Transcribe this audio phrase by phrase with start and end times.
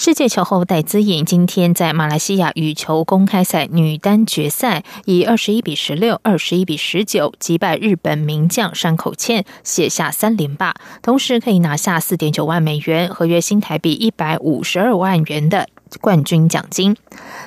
[0.00, 10.72] 世界球后戴资颖今天在马来西亚羽球公开赛女单决赛，以二十一比十六、二十一比十九击败日本名将山口茜，写下三连霸，
[11.02, 15.68] 同时可以拿下四点九万美元合约新台币一百五十二万元的。
[16.00, 16.96] 冠军奖金，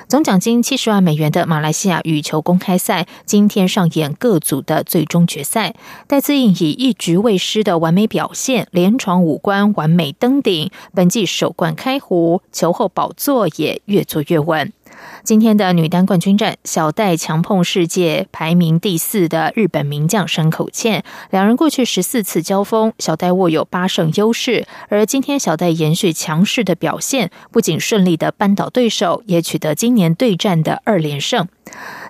[0.08, 5.74] 总奖金七十万美元的马来西亚羽球公开赛今天上演各组的最终决赛。
[6.06, 14.72] 戴资颖以一局未失的完美表现，连闯五关，完美登顶，本季首冠开壶，球后宝座也越坐越稳。
[15.24, 24.66] 今天的女单冠军战，小戴强碰世界排名第四的日本名将山口茜，两人过去十四次交锋，小戴握有八胜优势。
[24.88, 31.46] 而今天小戴延续强势的表现，不仅顺利的扳倒对手，也取得今年对战的二连胜。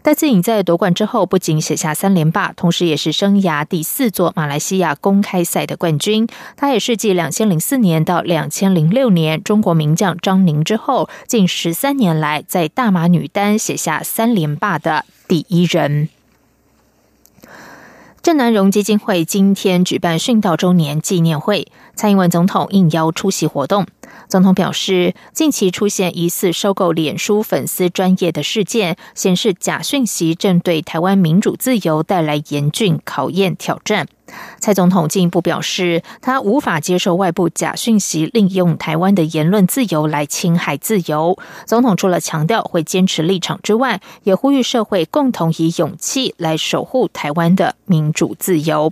[0.02, 6.26] 戴资颖在夺冠之后，不仅写下三连霸，同时也是生涯第四座马来西亚公开赛的冠军。
[6.56, 16.08] 他也是继两千零四年到两千零六年中国名将张宁之后，近十三年来在大马女单写下三连霸的第一人。
[18.22, 23.86] 郑南荣基金会今天举办殉道周年纪念会，蔡英文总统应邀出席活动。
[24.28, 34.06] 总统表示，近期出现疑似收购脸书粉丝专业的事件，显示假讯息正对台湾民主自由带来严峻考验挑战。
[34.58, 41.38] 蔡总统进一步表示，他无法接受外部假讯息利用台湾的言论自由来侵害自由。
[41.66, 48.90] 总统除了强调会坚持立场之外，也呼吁社会共同以勇气来守护台湾的民主自由。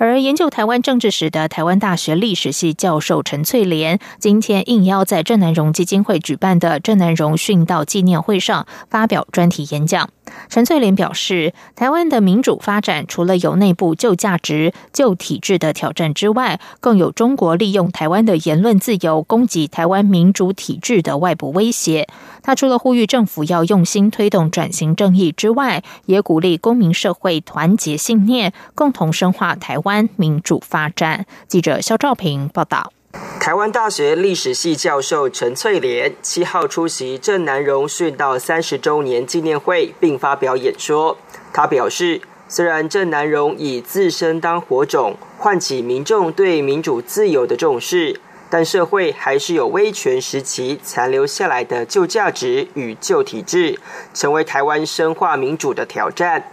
[0.00, 10.08] 而研究台湾政治史的台湾大学历史系教授陈翠莲，今天应邀在郑南荣基金会举办的郑南荣殉道纪念会上发表专题演讲。
[10.48, 22.08] 陈翠莲表示，台湾的民主发展除了有内部旧价值、旧体制的挑战之外，更有中国利用台湾的言论自由攻击台湾民主体制的外部威胁。
[22.42, 31.26] 他除了呼吁政府要用心推动转型正义之外，也鼓励公民社会团结信念，共同深化台湾民主发展。
[31.48, 32.92] 记者肖兆平报道。
[33.40, 41.16] 台湾大学历史系教授陈翠莲七号出席郑南荣殉道三十周年纪念会，并发表演说。
[41.52, 53.80] 他表示，虽然郑南荣以自身当火种，唤起民众对民主自由的重视，但社会还是有威权时期残留下来的旧价值与旧体制，
[54.14, 56.44] 成为台湾深化民主的挑战。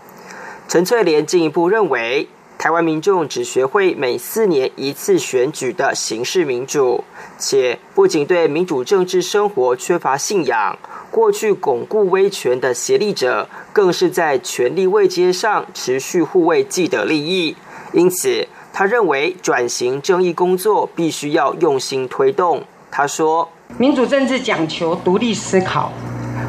[0.68, 2.28] 陈翠莲进一步认为。
[2.58, 7.04] 台湾民众只学会每四年一次选举的形式民主，
[7.38, 10.76] 且不仅对民主政治生活缺乏信仰，
[11.12, 17.56] 过去巩固威权的协力者，更是在权力位阶上持续护卫既得利益。
[17.94, 22.64] 因此，他认为转型正义工作必须要用心推动。
[22.90, 23.48] 他说
[23.78, 25.94] ：“民主政治讲求独立思考，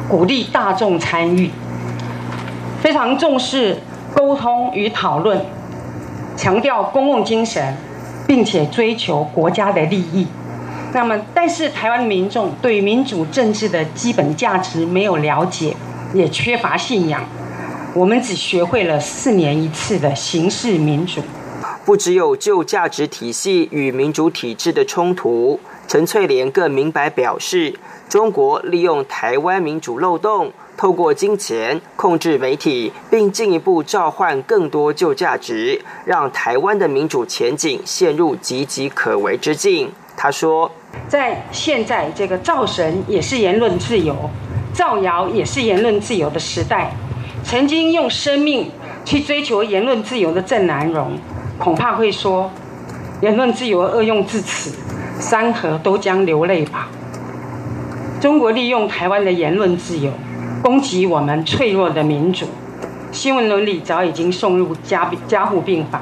[0.09, 1.51] 鼓励大众参与，
[2.81, 3.77] 非常重视
[4.15, 5.39] 沟通与讨论。”
[6.39, 7.75] 强调公共精神，
[8.25, 10.25] 并且追求国家的利益。
[10.93, 15.75] 那么，但是台湾民众对民主政治的基本价值没有了解，
[16.13, 17.21] 也缺乏信仰。
[17.93, 21.21] 我们只学会了四年一次的形式民主，
[21.83, 25.59] 不只有旧价值体系与民主体制的冲突。
[25.89, 27.77] 陈翠莲更明白表示，
[28.07, 30.53] 中国利用台湾民主漏洞。
[30.79, 39.91] 透过金钱控制媒体，并进一步召唤更多旧价值，让台湾的民主前景陷入岌岌可危之境。
[40.15, 40.71] 他说
[41.09, 44.15] ：“在现在这个造神也是言论自由，
[44.71, 46.95] 造谣也是言论自由的时代，
[47.43, 48.71] 曾经用生命
[49.03, 51.11] 去追求言论自由的郑南荣，
[51.57, 52.49] 恐怕会说：
[53.19, 54.73] 言论自由恶用至此，
[55.19, 56.87] 山河都将流泪吧。
[58.21, 60.09] 中国利用台湾的言论自由。”
[60.61, 62.45] 攻击我们脆弱的民主，
[63.11, 66.01] 新闻伦理早已经送入加加护病房，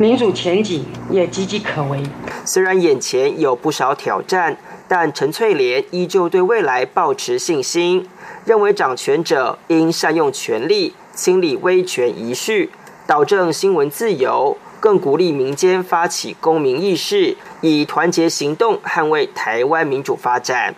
[0.00, 2.02] 民主前景也岌岌可危。
[2.44, 4.56] 虽然眼前有不少挑战，
[4.88, 8.08] 但陈翠莲依旧对未来保持信心，
[8.44, 12.70] 认为掌权者应善用权力，清理威权遗绪，
[13.06, 20.74] 导正新闻自由，更鼓励民间发起公民意识，以团结行动捍卫台湾民主发展。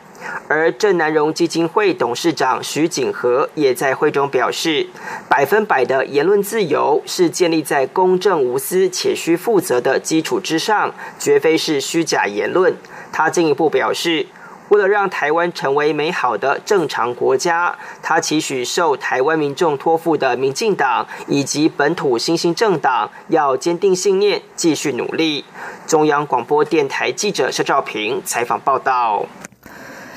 [0.54, 4.86] 而郑南荣基金会董事长徐景和也在会中表示，
[5.28, 12.76] 百分百的言论自由是建立在公正无私且需负责的基础之上，绝非是虚假言论。
[13.10, 14.26] 他进一步表示。
[14.70, 25.44] 为了让台湾成为美好的正常国家，他期许受台湾民众托付的民进党以及本土新兴政党要坚定信念，继续努力。
[25.86, 29.26] 中央广播电台记者肖兆平采访报道。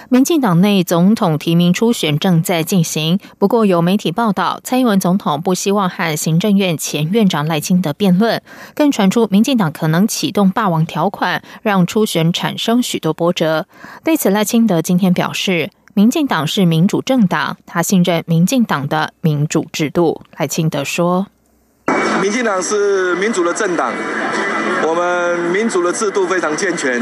[0.10, 8.42] 民进党内总统提名初选正在进行，不过有媒体报道，蔡英文总统不希望和行政院前院长赖清德辩论，
[8.74, 13.66] 更传出民进党可能启动霸王条款，让初选产生许多波折。
[14.06, 20.22] 对此，赖清德今天表示，民进党是民主政党，他信任民进党的民主制度。
[20.38, 21.28] 赖清德说
[22.24, 23.92] ：“民进党是民主的政党，
[24.88, 27.02] 我们民主的制度非常健全。”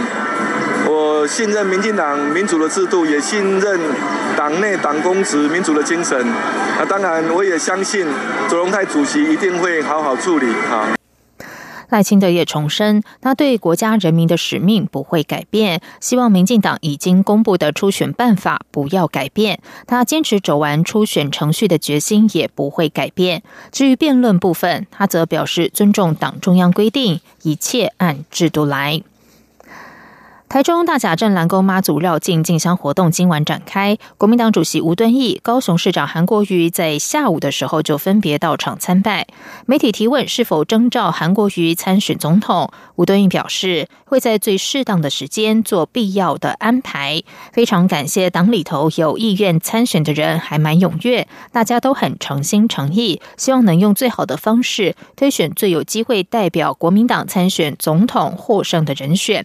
[0.88, 3.80] 我信任民进党民主的制度，也信任
[4.38, 6.18] 党内党公职民主的精神。
[6.78, 8.06] 那当然，我也相信
[8.48, 10.46] 左荣泰主席一定会好好处理。
[10.70, 10.96] 哈，
[11.90, 19.60] 赖清德也重申，他对国家人民的使命不会改变，希望民进党已经公布的初选办法不要改变。
[19.88, 23.42] 他坚持走完初选程序的决心也不会改变。
[23.72, 29.02] 至于辩论部分，他则表示尊重党中央规定，一切按制度来。
[30.48, 39.28] 台中大甲镇蓝沟妈祖绕境进香活动今晚展开，国民党主席吴敦义、高雄市长韩国瑜在下午的时候就分别到场参拜。
[39.66, 47.24] 媒体提问是否征召韩国瑜参选总统，吴敦义表示会在最适当的时间做必要的安排。
[47.52, 59.44] 非常感谢党里头有意愿参选的人还蛮踊跃，大家都很诚心诚意，希望能用最好的方式推选最有机会代表国民党参选总统获胜的人选。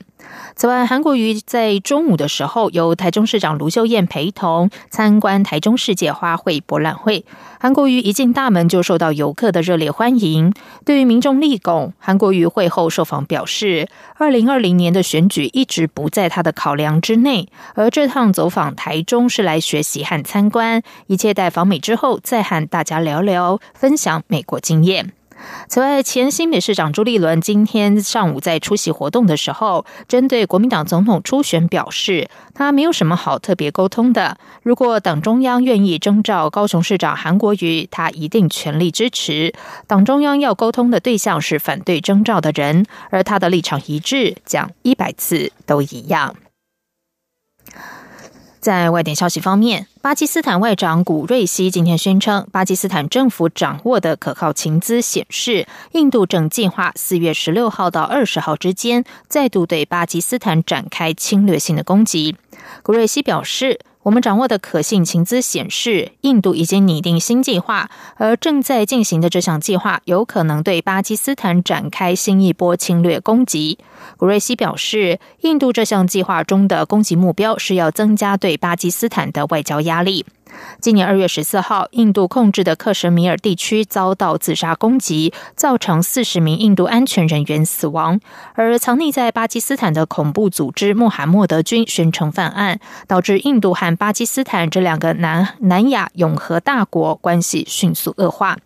[0.56, 7.24] 此外，韩国瑜在中午的时候，由台中市长卢秀燕陪同参观台中世界花卉博览会。
[7.58, 10.52] 韩国瑜一进大门就受到游客的热烈欢迎。
[10.84, 25.12] 对于民众立功，韩国瑜会后受访表示，二零二零年的选举一直不在他的考量之内，而这趟走访台中是来学习和参观，一切待访美之后再和大家聊聊，分享美国经验。
[25.68, 34.38] 此外，前新北市长朱立伦今天上午在出席活动的时候，针对国民党总统初选表示，他没有什么好特别沟通的。
[34.62, 39.54] 如果党中央愿意征召高雄市长韩国瑜，他一定全力支持。
[39.86, 46.34] 党中央要沟通的对象是反对征召的人，而他的立场一致，讲一百次都一样。
[48.60, 62.36] 在外电消息方面，巴基斯坦外长古瑞希今天宣称，巴基斯坦政府掌握的可靠情资显示，印度正计划四月十六号到二十号之间再度对巴基斯坦展开侵略性的攻击。
[62.82, 63.80] 古瑞希表示。
[64.02, 73.78] 我们掌握的可信情资显示，印度已经拟定新计划，而正在进行的这项计划有可能对巴基斯坦展开新一波侵略攻击。
[74.16, 80.24] 古瑞希表示，印度这项计划中的攻击目标是要增加对巴基斯坦的外交压力。
[80.80, 88.18] 今年二月十四号，印度控制的克什米尔地区遭到自杀攻击，造成四十名印度安全人员死亡。
[88.54, 98.56] 而藏匿在巴基斯坦的恐怖组织穆罕默德军宣称犯案，导致印度和巴基斯坦这两个南南亚永和大国关系迅速恶化。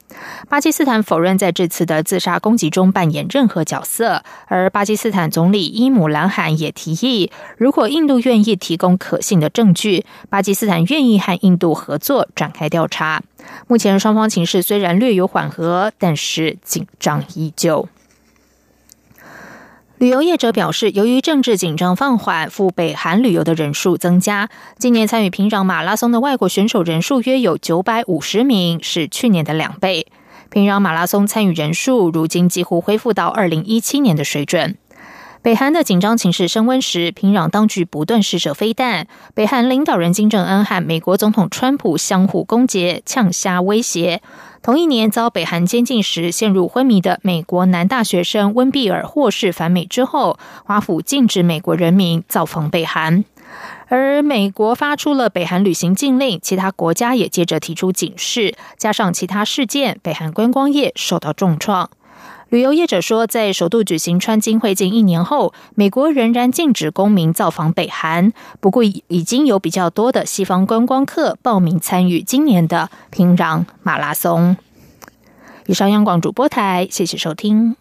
[0.49, 11.74] 巴基斯坦否认在这次的自杀攻击中扮演任何角色，而巴基斯坦总理伊姆兰汗也提议，如果印度愿意提供可信的证据，巴基斯坦愿意和印度。
[11.75, 13.23] 合作展开调查。
[13.67, 17.89] 目前双方情势虽然略有缓和，但是紧张依旧。
[19.99, 24.51] 旅游业者表示，由于政治紧张放缓，赴北韩旅游的人数增加。
[24.77, 30.07] 今年参与平壤马拉松的外国选手人数约有九百五十名，是去年的两倍。
[30.51, 34.77] 平壤马拉松参与人数如今几乎恢复到二零一七年的水准。
[35.45, 39.07] 北韩的紧张情势升温时，平壤当局不断试射飞弹。
[39.35, 44.23] 北韩领导人金正恩和美国总统川普相互攻讦、呛虾威胁。
[44.63, 53.27] 同一年，遭北韩监禁时陷入昏迷的美国男大学生温比尔获释返美之后，华府禁止美国人民造访北韩。
[53.89, 58.55] 而美国发出了北韩旅行禁令，其他国家也接着提出警示。
[58.79, 61.91] 加上其他事件，北韩观光业受到重创。
[62.55, 68.33] 旅游业者说，在首度举行川金会近一年后，美国仍然禁止公民造访北韩。
[68.61, 74.57] 不过，已经有比较多的西方观光客报名参与今年的平壤马拉松。
[75.67, 77.75] 以上，央广主播台，谢谢收听。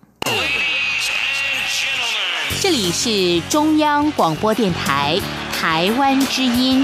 [2.59, 5.21] 这里是中央广播电台。
[5.51, 6.83] 台湾之音。